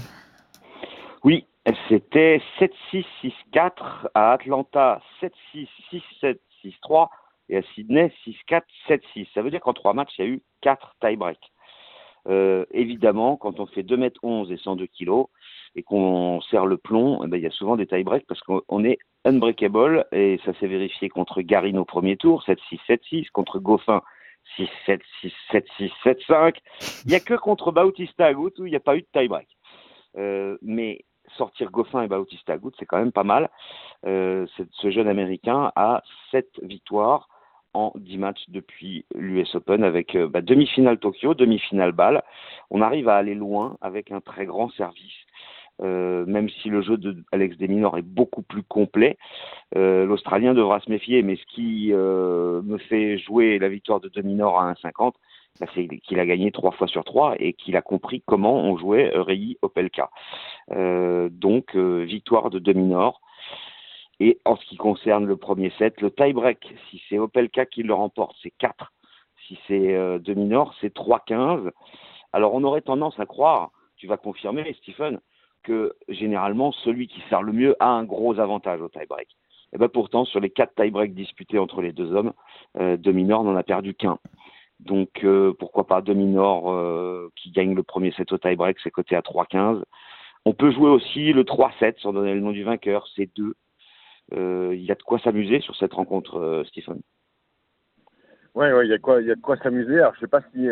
Oui, 1.23 1.45
c'était 1.87 2.41
7-6-6-4 2.59 4.09
à 4.13 4.33
Atlanta, 4.33 5.01
7-6, 5.21 5.69
6-7, 6.21 6.37
6-3 6.65 7.07
et 7.47 7.57
à 7.57 7.61
Sydney 7.73 8.11
6-4, 8.27 8.63
7-6. 8.89 9.27
Ça 9.33 9.41
veut 9.41 9.49
dire 9.49 9.61
qu'en 9.61 9.73
trois 9.73 9.93
matchs, 9.93 10.13
il 10.17 10.25
y 10.25 10.27
a 10.27 10.31
eu 10.31 10.41
quatre 10.59 10.95
tie-breaks. 10.99 11.51
Euh, 12.27 12.65
évidemment, 12.71 13.37
quand 13.37 13.59
on 13.59 13.65
fait 13.65 13.83
2 13.83 13.95
m 13.95 14.09
11 14.21 14.51
et 14.51 14.57
102 14.57 14.87
kg 14.87 15.25
et 15.75 15.83
qu'on 15.83 16.41
serre 16.41 16.65
le 16.65 16.77
plomb, 16.77 17.21
eh 17.23 17.27
ben, 17.27 17.37
il 17.37 17.43
y 17.43 17.47
a 17.47 17.51
souvent 17.51 17.77
des 17.77 17.87
tie-breaks 17.87 18.25
parce 18.27 18.41
qu'on 18.41 18.83
est 18.83 18.97
unbreakable 19.25 20.05
et 20.11 20.39
ça 20.45 20.53
s'est 20.59 20.67
vérifié 20.67 21.09
contre 21.09 21.41
Garin 21.41 21.75
au 21.77 21.85
premier 21.85 22.17
tour, 22.17 22.43
7-6, 22.45 22.79
7-6, 22.87 23.29
contre 23.31 23.59
Goffin 23.59 24.01
6-7, 24.57 24.99
6-7, 25.51 25.63
6, 25.77 25.91
7-5. 26.03 26.55
Il 27.05 27.09
n'y 27.09 27.15
a 27.15 27.21
que 27.21 27.33
contre 27.33 27.71
Bautista 27.71 28.25
Agut 28.25 28.51
où 28.59 28.65
il 28.65 28.71
n'y 28.71 28.75
a 28.75 28.81
pas 28.81 28.97
eu 28.97 29.01
de 29.01 29.07
tie-break. 29.13 29.47
Euh, 30.17 30.57
mais 30.61 31.03
sortir 31.37 31.71
Goffin 31.71 32.01
et 32.01 32.07
Bautista 32.07 32.53
Agut, 32.53 32.71
c'est 32.77 32.85
quand 32.85 32.97
même 32.97 33.11
pas 33.11 33.23
mal. 33.23 33.49
Euh, 34.05 34.45
ce 34.71 34.91
jeune 34.91 35.07
Américain 35.07 35.71
a 35.75 36.03
7 36.31 36.47
victoires 36.63 37.29
en 37.73 37.91
10 37.95 38.17
matchs 38.17 38.43
depuis 38.49 39.05
l'US 39.15 39.55
Open 39.55 39.83
avec 39.83 40.15
euh, 40.15 40.27
bah, 40.27 40.41
demi-finale 40.41 40.99
Tokyo, 40.99 41.33
demi-finale 41.33 41.91
Bâle. 41.91 42.21
On 42.69 42.81
arrive 42.81 43.09
à 43.09 43.15
aller 43.15 43.35
loin 43.35 43.77
avec 43.81 44.11
un 44.11 44.21
très 44.21 44.45
grand 44.45 44.69
service. 44.71 45.13
Euh, 45.81 46.23
même 46.27 46.49
si 46.49 46.69
le 46.69 46.83
jeu 46.83 46.97
de 46.97 47.23
Alex 47.31 47.57
Deminor 47.57 47.97
est 47.97 48.03
beaucoup 48.03 48.43
plus 48.43 48.61
complet, 48.61 49.17
l'Australien 49.75 50.53
devra 50.53 50.79
se 50.81 50.89
méfier. 50.89 51.23
Mais 51.23 51.35
ce 51.35 51.45
qui 51.47 51.91
me 51.91 52.77
fait 52.89 53.17
jouer 53.17 53.57
la 53.57 53.69
victoire 53.69 53.99
de 53.99 54.09
Deminor 54.09 54.59
à 54.59 54.71
1,50, 54.73 55.13
bah, 55.59 55.67
c'est 55.75 55.87
qu'il 55.87 56.19
a 56.19 56.25
gagné 56.25 56.51
trois 56.51 56.71
fois 56.71 56.87
sur 56.87 57.03
trois 57.03 57.35
et 57.39 57.53
qu'il 57.53 57.75
a 57.75 57.81
compris 57.81 58.23
comment 58.25 58.55
on 58.55 58.77
jouait 58.77 59.11
Rei 59.13 59.57
Opelka. 59.61 60.09
Euh, 60.71 61.29
donc, 61.31 61.75
euh, 61.75 62.03
victoire 62.03 62.49
de 62.49 62.59
Dominor. 62.59 63.21
Et 64.19 64.39
en 64.45 64.55
ce 64.55 64.65
qui 64.65 64.77
concerne 64.77 65.25
le 65.25 65.37
premier 65.37 65.71
set, 65.77 65.99
le 66.01 66.11
tie-break, 66.11 66.73
si 66.89 67.01
c'est 67.09 67.17
Opelka 67.17 67.65
qui 67.65 67.83
le 67.83 67.93
remporte, 67.93 68.35
c'est 68.41 68.53
4. 68.57 68.93
Si 69.47 69.59
c'est 69.67 69.93
euh, 69.93 70.19
Dominor, 70.19 70.73
c'est 70.81 70.95
3-15. 70.95 71.69
Alors, 72.31 72.53
on 72.53 72.63
aurait 72.63 72.81
tendance 72.81 73.19
à 73.19 73.25
croire, 73.25 73.71
tu 73.97 74.07
vas 74.07 74.17
confirmer, 74.17 74.75
Stephen, 74.81 75.19
que 75.63 75.95
généralement, 76.09 76.71
celui 76.71 77.07
qui 77.07 77.21
sert 77.29 77.41
le 77.41 77.53
mieux 77.53 77.75
a 77.79 77.89
un 77.89 78.03
gros 78.03 78.39
avantage 78.39 78.81
au 78.81 78.89
tie-break. 78.89 79.27
Et 79.73 79.75
eh 79.75 79.79
bien 79.79 79.87
pourtant, 79.87 80.23
sur 80.23 80.39
les 80.39 80.51
quatre 80.51 80.75
tie-breaks 80.75 81.15
disputés 81.15 81.57
entre 81.57 81.81
les 81.81 81.93
deux 81.93 82.13
hommes, 82.13 82.33
euh, 82.77 82.95
n'en 82.97 83.55
a 83.55 83.63
perdu 83.63 83.95
qu'un. 83.95 84.19
Donc 84.85 85.23
euh, 85.23 85.53
pourquoi 85.57 85.87
pas 85.87 86.01
Dominor 86.01 86.71
euh, 86.71 87.31
qui 87.35 87.51
gagne 87.51 87.73
le 87.73 87.83
premier 87.83 88.11
set 88.11 88.31
au 88.31 88.37
tie-break, 88.37 88.77
c'est 88.83 88.91
coté 88.91 89.15
à 89.15 89.21
3-15. 89.21 89.81
On 90.45 90.53
peut 90.53 90.71
jouer 90.71 90.89
aussi 90.89 91.31
le 91.31 91.43
3-7 91.43 91.99
sans 92.01 92.11
donner 92.11 92.33
le 92.33 92.41
nom 92.41 92.51
du 92.51 92.63
vainqueur, 92.63 93.07
c'est 93.15 93.29
2. 93.35 93.53
Euh, 94.33 94.71
il 94.73 94.83
y 94.83 94.91
a 94.91 94.95
de 94.95 95.03
quoi 95.03 95.19
s'amuser 95.19 95.61
sur 95.61 95.75
cette 95.75 95.93
rencontre, 95.93 96.63
Stephen. 96.67 97.01
Oui, 98.55 98.71
ouais, 98.71 98.85
il 98.85 98.89
y 98.89 98.93
a 98.93 98.97
quoi, 98.99 99.21
il 99.21 99.27
y 99.27 99.31
a 99.31 99.35
de 99.35 99.41
quoi 99.41 99.57
s'amuser. 99.57 99.99
Alors 99.99 100.13
je 100.15 100.19
sais 100.19 100.27
pas 100.27 100.41
si 100.53 100.67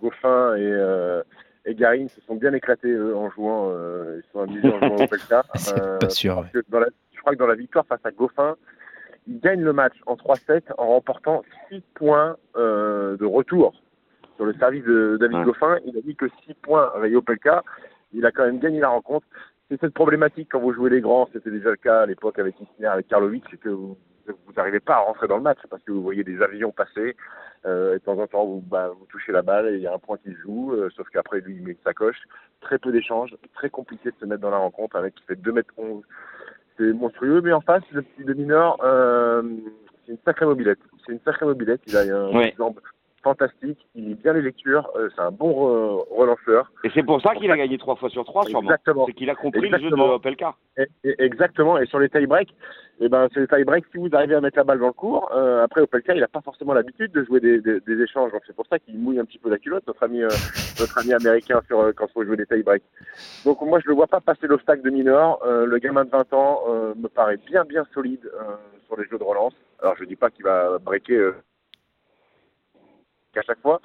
Goffin 0.00 0.56
et, 0.56 1.70
et 1.70 1.74
Garin 1.74 2.08
se 2.08 2.20
sont 2.22 2.36
bien 2.36 2.52
éclatés 2.52 2.94
en 2.98 3.30
jouant. 3.30 3.72
ils 3.72 4.22
sont 4.32 4.40
amusés 4.40 4.68
en 4.68 4.78
jouant 4.78 5.04
au 5.04 5.06
Pelka. 5.08 5.42
C'est 5.54 6.00
pas 6.00 6.10
sûr. 6.10 6.44
je 6.52 7.20
crois 7.20 7.32
que 7.32 7.38
dans 7.38 7.46
la 7.46 7.54
victoire 7.54 7.86
face 7.86 8.04
à 8.04 8.10
Goffin, 8.10 8.56
ils 9.26 9.40
gagnent 9.40 9.62
le 9.62 9.72
match 9.72 9.94
en 10.06 10.14
3-7 10.14 10.72
en 10.78 10.88
remportant 10.88 11.42
6 11.70 11.82
points 11.94 12.36
de 12.56 13.24
retour 13.24 13.74
sur 14.36 14.44
le 14.44 14.54
service 14.54 14.84
de 14.84 15.16
David 15.20 15.44
Goffin. 15.44 15.78
Il 15.86 15.96
a 15.96 16.00
dit 16.00 16.14
que 16.14 16.26
6 16.46 16.54
points 16.62 16.90
Rayo 16.94 17.22
Pelka. 17.22 17.62
Il 18.12 18.24
a 18.24 18.30
quand 18.30 18.44
même 18.44 18.58
gagné 18.58 18.80
la 18.80 18.88
rencontre. 18.88 19.26
C'est 19.68 19.80
cette 19.80 19.94
problématique 19.94 20.48
quand 20.52 20.60
vous 20.60 20.72
jouez 20.72 20.90
les 20.90 21.00
grands, 21.00 21.28
c'était 21.32 21.50
déjà 21.50 21.70
le 21.70 21.76
cas 21.76 22.02
à 22.02 22.06
l'époque 22.06 22.38
avec 22.38 22.54
Isner, 22.60 22.86
avec 22.86 23.08
Karlovic, 23.08 23.44
c'est 23.50 23.58
que 23.58 23.68
vous 23.68 23.96
n'arrivez 24.56 24.80
pas 24.80 24.94
à 24.94 24.98
rentrer 25.00 25.26
dans 25.26 25.36
le 25.36 25.42
match 25.42 25.58
parce 25.68 25.82
que 25.82 25.90
vous 25.90 26.02
voyez 26.02 26.22
des 26.22 26.40
avions 26.40 26.70
passer. 26.70 27.16
Euh, 27.64 27.94
et 27.94 27.98
de 27.98 28.04
temps 28.04 28.18
en 28.18 28.26
temps, 28.28 28.44
vous, 28.44 28.60
bah, 28.60 28.90
vous 28.96 29.06
touchez 29.06 29.32
la 29.32 29.42
balle 29.42 29.68
et 29.68 29.74
il 29.74 29.80
y 29.80 29.86
a 29.88 29.94
un 29.94 29.98
point 29.98 30.18
qui 30.18 30.32
se 30.32 30.38
joue, 30.38 30.72
euh, 30.72 30.88
sauf 30.94 31.08
qu'après, 31.08 31.40
lui, 31.40 31.56
il 31.56 31.62
met 31.62 31.76
sa 31.82 31.94
coche. 31.94 32.18
Très 32.60 32.78
peu 32.78 32.92
d'échanges, 32.92 33.36
très 33.54 33.70
compliqué 33.70 34.10
de 34.10 34.16
se 34.20 34.24
mettre 34.24 34.42
dans 34.42 34.50
la 34.50 34.58
rencontre. 34.58 34.94
Un 34.96 35.02
mec 35.02 35.14
qui 35.16 35.24
fait 35.24 35.36
2 35.36 35.52
mètres 35.52 35.74
11. 35.76 36.02
C'est 36.78 36.92
monstrueux, 36.92 37.40
mais 37.40 37.52
en 37.52 37.60
face, 37.60 37.82
le 37.92 38.02
petit 38.02 38.24
de 38.24 38.34
mineur, 38.34 38.76
euh, 38.84 39.42
c'est 40.04 40.12
une 40.12 40.18
sacrée 40.24 40.46
mobilette. 40.46 40.78
C'est 41.04 41.12
une 41.12 41.20
sacrée 41.24 41.46
mobilette. 41.46 41.80
Il 41.86 41.96
a 41.96 42.00
un 42.00 42.30
ouais 42.32 42.54
fantastique, 43.26 43.78
il 43.96 44.04
lit 44.06 44.14
bien 44.14 44.34
les 44.34 44.42
lectures, 44.42 44.88
euh, 44.94 45.08
c'est 45.12 45.20
un 45.20 45.32
bon 45.32 45.52
relanceur. 46.16 46.70
Et 46.84 46.90
c'est 46.94 47.02
pour 47.02 47.20
ça 47.20 47.34
qu'il 47.34 47.50
a 47.50 47.56
gagné 47.56 47.76
trois 47.76 47.96
fois 47.96 48.08
sur 48.08 48.24
trois, 48.24 48.44
sûrement. 48.44 48.70
Exactement. 48.70 49.04
C'est 49.06 49.14
qu'il 49.14 49.28
a 49.30 49.34
compris 49.34 49.68
le 49.68 49.78
jeu 49.78 49.90
de 49.90 49.96
Opelka. 49.96 50.54
exactement, 51.02 51.76
et 51.76 51.86
sur 51.86 51.98
les 51.98 52.08
tie-breaks, 52.08 52.54
eh 53.00 53.08
ben, 53.08 53.26
c'est 53.34 53.40
les 53.40 53.48
tie-breaks, 53.48 53.86
si 53.90 53.98
vous 53.98 54.08
arrivez 54.12 54.36
à 54.36 54.40
mettre 54.40 54.58
la 54.58 54.62
balle 54.62 54.78
dans 54.78 54.86
le 54.86 54.92
cours, 54.92 55.28
euh, 55.34 55.64
après 55.64 55.80
Opelka, 55.80 56.14
il 56.14 56.20
n'a 56.20 56.28
pas 56.28 56.40
forcément 56.40 56.72
l'habitude 56.72 57.10
de 57.10 57.24
jouer 57.24 57.40
des, 57.40 57.60
des, 57.60 58.00
échanges, 58.00 58.30
donc 58.30 58.42
c'est 58.46 58.54
pour 58.54 58.66
ça 58.68 58.78
qu'il 58.78 58.96
mouille 58.96 59.18
un 59.18 59.24
petit 59.24 59.38
peu 59.38 59.50
la 59.50 59.58
culotte, 59.58 59.84
notre 59.88 60.04
ami, 60.04 60.22
euh, 60.22 60.28
notre 60.80 60.98
ami 60.98 61.12
américain, 61.12 61.60
sur, 61.66 61.92
quand 61.96 62.06
il 62.06 62.12
faut 62.12 62.24
jouer 62.24 62.36
des 62.36 62.46
tie-breaks. 62.46 62.84
Donc 63.44 63.60
moi, 63.62 63.80
je 63.80 63.86
ne 63.86 63.90
le 63.90 63.96
vois 63.96 64.06
pas 64.06 64.20
passer 64.20 64.46
l'obstacle 64.46 64.82
de 64.82 64.90
mineur. 64.90 65.40
le 65.44 65.78
gamin 65.78 66.04
de 66.04 66.10
20 66.10 66.32
ans 66.32 66.62
me 66.96 67.08
paraît 67.08 67.38
bien, 67.38 67.64
bien 67.64 67.84
solide 67.92 68.30
sur 68.86 68.96
les 68.96 69.04
jeux 69.06 69.18
de 69.18 69.24
relance. 69.24 69.54
Alors 69.82 69.96
je 69.96 70.04
ne 70.04 70.08
dis 70.08 70.16
pas 70.16 70.30
qu'il 70.30 70.44
va 70.44 70.78
breaker 70.78 71.32
à 73.36 73.42
chaque 73.42 73.60
fois. 73.60 73.80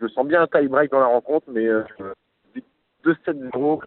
Je 0.00 0.08
sens 0.08 0.26
bien 0.26 0.42
un 0.42 0.46
tie-break 0.46 0.90
dans 0.90 1.00
la 1.00 1.06
rencontre, 1.06 1.46
mais 1.50 1.66
2-7-0. 3.04 3.80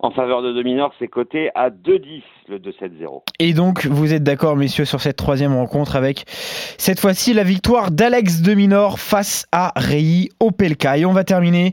En 0.00 0.12
faveur 0.12 0.42
de 0.42 0.52
Dominor, 0.52 0.94
c'est 1.00 1.08
coté 1.08 1.50
à 1.56 1.70
2-10 1.70 2.22
le 2.48 2.58
2-7-0. 2.60 3.22
Et 3.40 3.52
donc, 3.52 3.84
vous 3.86 4.14
êtes 4.14 4.22
d'accord, 4.22 4.54
messieurs, 4.54 4.84
sur 4.84 5.00
cette 5.00 5.16
troisième 5.16 5.56
rencontre 5.56 5.96
avec 5.96 6.22
cette 6.28 7.00
fois-ci 7.00 7.34
la 7.34 7.42
victoire 7.42 7.90
d'Alex 7.90 8.40
Dominor 8.42 9.00
face 9.00 9.46
à 9.50 9.72
Rei 9.74 10.28
Opelka. 10.38 10.98
Et 10.98 11.04
on 11.04 11.12
va 11.12 11.24
terminer 11.24 11.72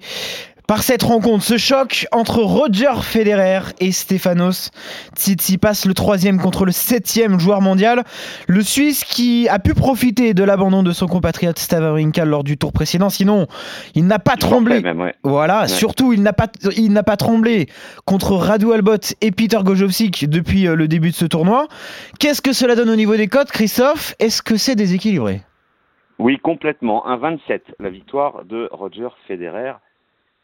par 0.68 0.84
cette 0.84 1.04
rencontre, 1.04 1.44
ce 1.44 1.58
choc 1.58 2.08
entre 2.12 2.40
Roger 2.40 3.02
Federer 3.02 3.60
et 3.80 3.92
Stefanos 3.92 4.72
Tsitsipas, 5.16 5.84
le 5.86 5.94
troisième 5.94 6.40
contre 6.40 6.66
le 6.66 6.72
septième 6.72 7.40
joueur 7.40 7.62
mondial. 7.62 8.04
Le 8.48 8.62
Suisse 8.62 9.04
qui 9.04 9.48
a 9.50 9.60
pu 9.60 9.74
profiter 9.74 10.34
de 10.34 10.44
l'abandon 10.44 10.84
de 10.84 10.92
son 10.92 11.08
compatriote 11.08 11.60
Stavrinka 11.60 12.26
lors 12.26 12.44
du 12.44 12.58
tour 12.58 12.74
précédent. 12.74 13.10
Sinon, 13.10 13.48
il 13.94 14.08
n'a 14.08 14.20
pas 14.20 14.38
tremblé. 14.38 14.82
Voilà, 15.24 15.68
surtout 15.68 16.14
il 16.14 16.24
n'a 16.24 16.34
pas, 16.34 16.48
il 16.76 16.92
n'a 16.92 17.04
pas 17.04 17.18
tremblé 17.18 17.68
contre 18.06 18.34
Radu 18.34 18.72
Albot 18.72 18.98
et 19.22 19.32
Peter 19.32 19.60
Gojowski 19.64 20.28
depuis 20.28 20.68
euh, 20.68 20.76
le 20.76 20.88
début 20.88 21.12
de 21.12 21.16
ce 21.16 21.26
tournoi. 21.26 21.68
Qu'est-ce 22.20 22.42
que 22.42 22.54
cela 22.54 22.76
donne 22.76 22.90
au 22.90 22.96
niveau 22.96 23.16
des 23.16 23.28
cotes, 23.28 23.52
Christophe? 23.52 24.16
Est-ce 24.20 24.42
que 24.42 24.58
c'est 24.58 24.76
déséquilibré? 24.76 25.42
Oui, 26.20 26.40
complètement. 26.40 27.06
Un 27.08 27.18
27, 27.18 27.76
la 27.80 27.90
victoire 27.90 28.46
de 28.46 28.70
Roger 28.72 29.10
Federer 29.28 29.74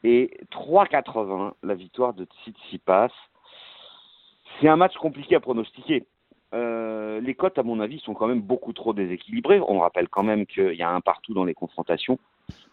et 0.04 0.32
3,80 0.52 1.54
la 1.64 1.76
victoire 1.76 2.14
de 2.14 2.26
Tsitsipas. 2.26 3.12
C'est 4.60 4.68
un 4.68 4.76
match 4.76 4.96
compliqué 4.98 5.36
à 5.36 5.40
pronostiquer. 5.40 6.06
Euh, 6.54 7.22
les 7.22 7.34
cotes, 7.34 7.58
à 7.58 7.64
mon 7.64 7.80
avis, 7.80 8.00
sont 8.00 8.14
quand 8.14 8.28
même 8.28 8.42
beaucoup 8.42 8.74
trop 8.74 8.94
déséquilibrées. 8.94 9.62
On 9.68 9.80
rappelle 9.80 10.10
quand 10.10 10.24
même 10.24 10.46
qu'il 10.46 10.74
y 10.74 10.84
a 10.84 10.90
un 10.90 11.02
partout 11.02 11.34
dans 11.34 11.46
les 11.46 11.54
confrontations. 11.54 12.20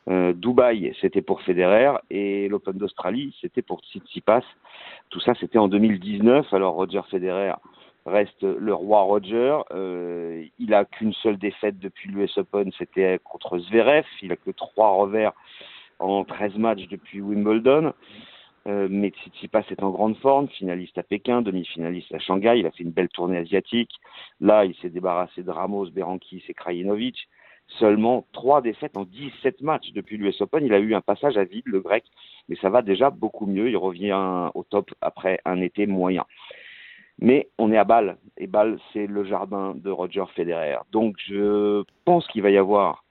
Euh, 0.08 0.32
Dubaï, 0.32 0.94
c'était 1.00 1.22
pour 1.22 1.42
Federer 1.42 1.92
et 2.10 2.48
l'Open 2.48 2.76
d'Australie, 2.76 3.36
c'était 3.40 3.62
pour 3.62 3.80
Tsitsipas. 3.80 4.42
Tout 5.10 5.20
ça, 5.20 5.34
c'était 5.38 5.58
en 5.58 5.68
2019. 5.68 6.52
Alors 6.52 6.74
Roger 6.74 7.02
Federer 7.10 7.52
reste 8.06 8.42
le 8.42 8.74
roi 8.74 9.02
Roger. 9.02 9.58
Euh, 9.70 10.44
il 10.58 10.74
a 10.74 10.84
qu'une 10.84 11.12
seule 11.12 11.36
défaite 11.36 11.78
depuis 11.78 12.10
l'US 12.10 12.36
Open, 12.38 12.72
c'était 12.78 13.20
contre 13.22 13.58
Zverev. 13.58 14.06
Il 14.22 14.32
a 14.32 14.36
que 14.36 14.50
trois 14.50 14.90
revers 14.90 15.32
en 15.98 16.24
13 16.24 16.56
matchs 16.56 16.86
depuis 16.88 17.20
Wimbledon. 17.20 17.92
Euh, 18.66 18.88
mais 18.90 19.10
Tsitsipas 19.10 19.64
est 19.70 19.82
en 19.82 19.90
grande 19.90 20.16
forme, 20.18 20.48
finaliste 20.48 20.98
à 20.98 21.02
Pékin, 21.02 21.42
demi-finaliste 21.42 22.12
à 22.12 22.18
Shanghai. 22.18 22.58
Il 22.58 22.66
a 22.66 22.70
fait 22.70 22.84
une 22.84 22.90
belle 22.90 23.08
tournée 23.08 23.38
asiatique. 23.38 23.90
Là, 24.40 24.64
il 24.64 24.74
s'est 24.76 24.90
débarrassé 24.90 25.42
de 25.42 25.50
Ramos, 25.50 25.90
Berankis 25.90 26.42
et 26.48 26.54
Krajinovic. 26.54 27.28
Seulement 27.78 28.26
trois 28.32 28.62
défaites 28.62 28.96
en 28.96 29.04
17 29.04 29.60
matchs 29.62 29.92
depuis 29.92 30.16
l'US 30.16 30.40
Open. 30.40 30.64
Il 30.64 30.72
a 30.72 30.78
eu 30.78 30.94
un 30.94 31.00
passage 31.00 31.36
à 31.36 31.44
vide, 31.44 31.66
le 31.66 31.80
grec, 31.80 32.04
mais 32.48 32.56
ça 32.56 32.70
va 32.70 32.82
déjà 32.82 33.10
beaucoup 33.10 33.46
mieux. 33.46 33.68
Il 33.68 33.76
revient 33.76 34.50
au 34.54 34.64
top 34.64 34.90
après 35.00 35.40
un 35.44 35.60
été 35.60 35.86
moyen. 35.86 36.24
Mais 37.20 37.48
on 37.58 37.72
est 37.72 37.76
à 37.76 37.84
Bâle, 37.84 38.16
et 38.36 38.46
Bâle, 38.46 38.78
c'est 38.92 39.06
le 39.06 39.24
jardin 39.24 39.74
de 39.74 39.90
Roger 39.90 40.24
Federer. 40.34 40.78
Donc 40.92 41.16
je 41.26 41.82
pense 42.04 42.26
qu'il 42.28 42.42
va 42.42 42.50
y 42.50 42.56
avoir 42.56 43.04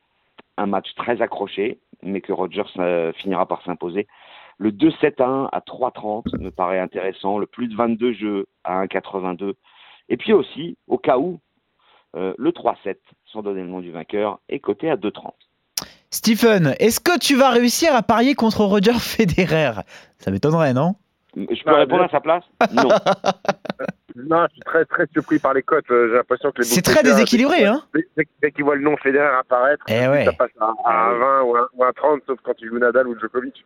un 0.56 0.65
match 0.65 0.94
très 0.96 1.22
accroché, 1.22 1.77
mais 2.04 2.22
que 2.22 2.34
Rogers 2.34 2.63
euh, 2.77 3.12
finira 3.13 3.46
par 3.46 3.63
s'imposer. 3.63 4.08
Le 4.58 4.72
2-7-1 4.72 5.50
à 5.51 5.60
3-30 5.60 6.39
me 6.39 6.50
paraît 6.50 6.80
intéressant, 6.80 7.38
le 7.38 7.46
plus 7.46 7.68
de 7.68 7.75
22 7.75 8.13
jeux 8.13 8.48
à 8.63 8.86
1,82. 8.86 9.54
Et 10.10 10.18
puis 10.18 10.34
aussi, 10.34 10.77
au 10.88 10.98
cas 10.98 11.18
où, 11.18 11.39
euh, 12.16 12.34
le 12.38 12.51
3-7, 12.51 12.96
sans 13.25 13.42
donner 13.42 13.62
le 13.62 13.68
nom 13.68 13.82
du 13.82 13.92
vainqueur, 13.92 14.39
est 14.50 14.60
coté 14.60 14.89
à 14.89 14.96
2,30. 14.96 15.34
Stephen, 16.10 16.74
est-ce 16.80 17.00
que 17.00 17.20
tu 17.20 17.36
vas 17.36 17.50
réussir 17.50 17.94
à 17.94 18.01
parier 18.01 18.34
contre 18.34 18.63
Roger 18.63 18.98
Federer? 19.00 19.82
Ça 20.18 20.32
m'étonnerait, 20.32 20.74
non? 20.74 20.96
Je 21.38 21.63
peux 21.63 21.74
répondre 21.74 22.03
à 22.03 22.10
sa 22.10 22.20
place? 22.20 22.44
Non. 22.74 22.89
Non, 24.29 24.46
je 24.48 24.53
suis 24.53 24.62
très 24.62 24.84
très 24.86 25.06
surpris 25.13 25.38
par 25.38 25.53
les 25.53 25.62
cotes. 25.62 25.89
Euh, 25.91 26.10
j'ai 26.10 26.15
l'impression 26.15 26.51
que 26.51 26.60
les 26.60 26.63
C'est 26.63 26.82
très 26.82 27.03
déséquilibré, 27.03 27.65
hein 27.65 27.84
Dès, 28.41 28.51
qu'ils 28.51 28.63
voient 28.63 28.75
le 28.75 28.82
nom 28.82 28.98
Federer 28.98 29.38
apparaître, 29.39 29.86
eh 29.88 30.25
ça 30.25 30.32
passe 30.34 30.50
à, 30.60 31.13
20 31.13 31.41
ou 31.44 31.84
à, 31.84 31.94
30, 31.94 32.22
sauf 32.25 32.39
quand 32.44 32.53
il 32.60 32.67
joue 32.67 32.79
Nadal 32.79 33.08
ou 33.08 33.20
Djokovic. 33.20 33.63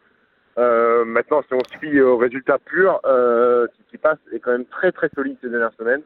Euh, 0.58 1.06
maintenant, 1.06 1.42
si 1.48 1.54
on 1.54 1.64
se 1.64 1.78
fie 1.80 2.02
au 2.02 2.18
résultat 2.18 2.58
pur, 2.60 3.00
euh, 3.06 3.66
ce 3.68 3.92
qui 3.92 3.98
passe 3.98 4.18
est 4.34 4.40
quand 4.40 4.52
même 4.52 4.66
très 4.66 4.92
très 4.92 5.10
solide 5.16 5.38
ces 5.42 5.50
dernières 5.50 5.74
semaines. 5.80 6.02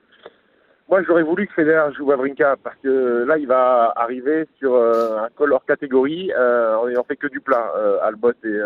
Moi, 0.90 1.02
j'aurais 1.02 1.24
voulu 1.24 1.48
que 1.48 1.54
Federer 1.54 1.92
joue 1.96 2.06
Wawrinka 2.06 2.58
parce 2.64 2.76
que 2.84 3.26
là, 3.28 3.40
il 3.40 3.48
va 3.48 3.92
arriver 3.96 4.48
sur 4.60 4.76
euh, 4.76 5.18
un 5.18 5.30
col 5.36 5.54
hors 5.54 5.66
catégorie 5.66 6.32
en 6.36 6.86
n'ayant 6.88 7.04
fait 7.04 7.16
que 7.16 7.26
du 7.28 7.42
plat. 7.42 7.72
Albot 8.04 8.34
et 8.44 8.60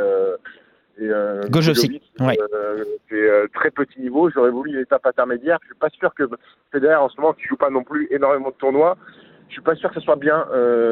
et 1.00 1.10
euh, 1.10 1.44
euh, 1.44 2.84
c'est 3.10 3.30
euh, 3.30 3.48
très 3.54 3.72
petit 3.72 4.02
niveau. 4.02 4.30
J'aurais 4.30 4.52
voulu 4.52 4.74
une 4.74 4.80
étape 4.80 5.06
intermédiaire. 5.06 5.58
Je 5.62 5.68
suis 5.68 5.76
pas 5.76 5.90
sûr 5.90 6.14
que 6.14 6.24
Federer 6.72 6.96
en 6.96 7.08
ce 7.10 7.20
moment 7.20 7.34
qui 7.34 7.46
joue 7.46 7.56
pas 7.56 7.70
non 7.70 7.84
plus 7.84 8.08
énormément 8.12 8.50
de 8.50 8.56
tournois. 8.56 8.98
Je 9.48 9.54
suis 9.54 9.62
pas 9.62 9.76
sûr 9.76 9.90
que 9.90 9.96
ce 9.96 10.02
soit 10.02 10.18
bien 10.18 10.46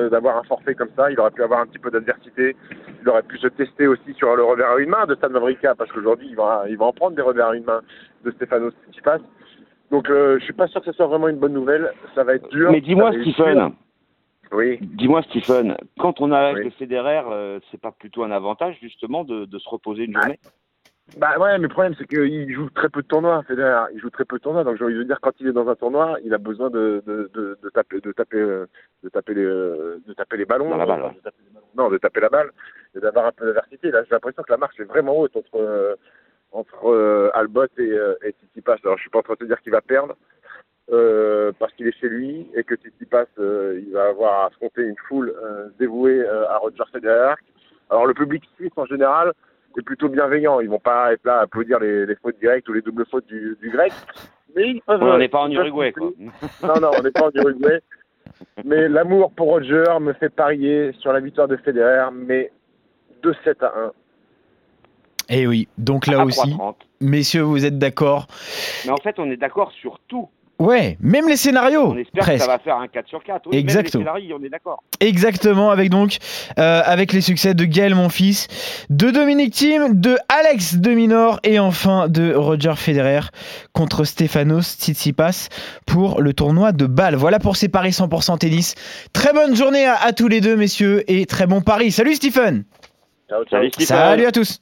d'avoir 0.09 0.37
un 0.37 0.43
forfait 0.43 0.73
comme 0.73 0.89
ça. 0.95 1.11
Il 1.11 1.19
aurait 1.19 1.31
pu 1.31 1.43
avoir 1.43 1.59
un 1.59 1.67
petit 1.67 1.77
peu 1.77 1.91
d'adversité. 1.91 2.55
Il 3.01 3.09
aurait 3.09 3.21
pu 3.21 3.37
se 3.37 3.47
tester 3.47 3.85
aussi 3.85 4.13
sur 4.15 4.35
le 4.35 4.43
revers 4.43 4.71
à 4.71 4.79
une 4.79 4.89
main 4.89 5.05
de 5.05 5.13
Stan 5.13 5.29
Wawrinka 5.29 5.75
parce 5.75 5.91
qu'aujourd'hui 5.91 6.29
il 6.31 6.35
va 6.35 6.63
il 6.67 6.75
va 6.75 6.85
en 6.85 6.93
prendre 6.93 7.15
des 7.15 7.21
revers 7.21 7.49
à 7.49 7.55
une 7.55 7.65
main 7.65 7.81
de 8.25 8.31
Stefano 8.31 8.71
Tsitsipas. 8.71 9.19
Donc 9.91 10.07
je 10.07 10.39
suis 10.43 10.53
pas 10.53 10.67
sûr 10.67 10.81
que 10.81 10.87
ce 10.87 10.93
soit 10.93 11.05
vraiment 11.05 11.27
une 11.27 11.37
bonne 11.37 11.53
nouvelle. 11.53 11.91
Ça 12.15 12.23
va 12.23 12.33
être 12.33 12.49
dur. 12.49 12.71
Mais 12.71 12.81
dis-moi 12.81 13.11
Stephen. 13.11 13.73
Oui. 14.51 14.79
Dis-moi, 14.81 15.21
Stephen, 15.23 15.77
quand 15.99 16.21
on 16.21 16.31
a 16.31 16.53
le 16.53 16.69
Federer, 16.71 17.23
euh, 17.29 17.59
c'est 17.69 17.79
pas 17.79 17.91
plutôt 17.91 18.23
un 18.23 18.31
avantage 18.31 18.77
justement 18.81 19.23
de, 19.23 19.47
se 19.57 19.69
reposer 19.69 20.03
une 20.03 20.13
journée? 20.13 20.39
Bah 21.17 21.39
ouais, 21.39 21.57
mais 21.57 21.63
le 21.63 21.69
problème 21.69 21.95
c'est 21.97 22.05
qu'il 22.05 22.53
joue 22.53 22.69
très 22.71 22.89
peu 22.89 23.01
de 23.01 23.07
tournois, 23.07 23.41
Federer. 23.43 23.85
Il 23.93 23.99
joue 24.01 24.09
très 24.09 24.25
peu 24.25 24.37
de 24.37 24.43
tournois, 24.43 24.65
donc 24.65 24.77
j'ai 24.77 24.83
envie 24.83 24.93
de 24.93 25.03
dire 25.03 25.19
quand 25.21 25.31
il 25.39 25.47
est 25.47 25.53
dans 25.53 25.69
un 25.69 25.75
tournoi, 25.75 26.17
il 26.25 26.33
a 26.33 26.37
besoin 26.37 26.69
de, 26.69 27.01
de, 27.05 27.69
taper, 27.73 28.01
de 28.01 28.11
taper, 28.11 28.39
de 28.39 29.09
taper 29.09 29.33
les, 29.33 29.43
de 29.43 30.13
taper 30.17 30.35
les 30.35 30.45
ballons. 30.45 30.69
Dans 30.69 30.75
la 30.75 30.85
balle. 30.85 31.13
Non, 31.77 31.89
de 31.89 31.97
taper 31.97 32.19
la 32.19 32.29
balle 32.29 32.51
et 32.93 32.99
d'avoir 32.99 33.27
un 33.27 33.31
peu 33.31 33.45
d'aversité. 33.45 33.89
Là, 33.89 34.03
j'ai 34.03 34.09
l'impression 34.11 34.43
que 34.43 34.51
la 34.51 34.57
marche 34.57 34.77
est 34.81 34.83
vraiment 34.83 35.17
haute 35.17 35.35
entre 35.37 35.97
entre 36.51 36.87
euh, 36.87 37.29
Albot 37.33 37.65
et, 37.77 37.81
euh, 37.81 38.15
et 38.23 38.31
Tsitsipas. 38.31 38.77
Alors 38.83 38.97
je 38.97 39.01
suis 39.01 39.09
pas 39.09 39.19
en 39.19 39.23
train 39.23 39.33
de 39.33 39.39
te 39.39 39.45
dire 39.45 39.61
qu'il 39.61 39.71
va 39.71 39.81
perdre. 39.81 40.15
Euh, 40.89 41.51
parce 41.60 41.74
qu'il 41.74 41.86
est 41.86 42.00
chez 42.00 42.08
lui 42.08 42.48
et 42.56 42.63
que 42.63 42.75
passe, 43.10 43.27
euh, 43.39 43.82
il 43.86 43.91
va 43.91 44.06
avoir 44.06 44.44
à 44.44 44.46
affronter 44.46 44.84
une 44.84 44.96
foule 45.08 45.34
euh, 45.44 45.67
dévouée 45.77 46.22
euh, 46.22 46.48
à 46.50 46.58
Roger 46.60 46.84
Federer. 46.94 47.36
Alors 47.89 48.06
le 48.06 48.13
public 48.13 48.44
suisse 48.56 48.72
en 48.77 48.86
général 48.86 49.34
est 49.77 49.82
plutôt 49.82 50.08
bienveillant. 50.08 50.62
Ils 50.62 50.70
vont 50.70 50.79
pas 50.79 51.12
être 51.12 51.25
là 51.25 51.39
à 51.39 51.41
applaudir 51.41 51.79
les, 51.79 52.06
les 52.06 52.15
fautes 52.15 52.39
directes 52.39 52.70
ou 52.70 52.74
les 52.74 52.82
doubles 52.82 53.06
fautes 53.12 53.27
du, 53.27 53.58
du 53.62 53.70
grec. 53.70 53.91
Mais 54.56 54.70
ils 54.70 54.82
peuvent, 54.82 55.03
on 55.03 55.17
n'est 55.17 55.27
pas 55.27 55.41
en 55.41 55.51
Uruguay, 55.51 55.91
quoi. 55.91 56.12
Non, 56.63 56.79
non, 56.79 56.91
on 56.98 57.03
n'est 57.03 57.12
pas 57.12 57.27
en 57.27 57.32
Uruguay. 57.32 57.82
Mais 58.63 58.88
l'amour 58.88 59.32
pour 59.34 59.48
Roger 59.48 59.84
me 60.00 60.13
fait 60.13 60.29
parier 60.29 60.94
sur 61.00 61.12
la 61.12 61.20
victoire 61.20 61.50
de 61.50 61.58
Federer, 61.58 62.10
mais 62.13 62.51
2-7 63.24 63.63
à 63.65 63.74
1. 63.77 63.91
Et 65.29 65.41
eh 65.41 65.48
oui, 65.48 65.67
donc 65.77 66.08
là 66.08 66.24
aussi, 66.24 66.56
messieurs, 67.01 67.41
vous 67.41 67.65
êtes 67.65 67.77
d'accord? 67.77 68.27
Mais 68.86 68.91
en 68.91 68.98
fait, 68.98 69.20
on 69.20 69.29
est 69.29 69.36
d'accord 69.36 69.74
sur 69.74 70.00
tout. 70.08 70.29
Ouais, 70.59 70.97
même 71.01 71.27
les 71.27 71.37
scénarios. 71.37 71.91
On 71.91 71.97
espère 71.97 72.25
que 72.25 72.37
ça 72.37 72.47
va 72.47 72.57
faire 72.57 72.77
un 72.77 72.87
4 72.87 73.07
sur 73.07 73.23
4. 73.23 73.53
Exactement. 73.53 74.03
Même 74.03 74.15
les 74.15 74.21
scénarios, 74.21 74.37
on 74.41 74.45
est 74.45 74.49
d'accord. 74.49 74.83
Exactement, 74.99 75.69
avec 75.69 75.91
donc 75.91 76.17
euh, 76.57 76.81
avec 76.83 77.13
les 77.13 77.21
succès 77.21 77.53
de 77.53 77.63
Gaël 77.65 77.93
Monfils, 77.93 78.47
de 78.89 79.11
Dominique 79.11 79.53
Thiem, 79.53 79.99
de 79.99 80.17
Alex 80.29 80.77
de 80.77 80.91
Minor 80.91 81.39
et 81.43 81.59
enfin 81.59 82.09
de 82.09 82.33
Roger 82.33 82.73
Federer 82.75 83.21
contre 83.73 84.03
Stefanos 84.03 84.77
Tsitsipas 84.77 85.49
pour 85.85 86.21
le 86.21 86.33
tournoi 86.33 86.71
de 86.71 86.87
Bâle. 86.87 87.15
Voilà 87.15 87.37
pour 87.39 87.55
ces 87.55 87.69
paris 87.69 87.91
100% 87.91 88.39
tennis. 88.39 88.73
Très 89.13 89.33
bonne 89.33 89.55
journée 89.55 89.85
à, 89.85 90.11
tous 90.13 90.27
les 90.27 90.41
deux, 90.41 90.55
messieurs, 90.55 91.03
et 91.07 91.27
très 91.27 91.45
bon 91.45 91.61
pari. 91.61 91.91
Salut 91.91 92.15
Stephen. 92.15 92.65
Ciao, 93.29 93.43
Salut, 93.49 93.69
Stephen. 93.69 93.87
Salut 93.87 94.25
à 94.25 94.31
tous. 94.31 94.61